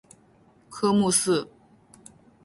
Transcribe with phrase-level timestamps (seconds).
[0.71, 1.47] 科目四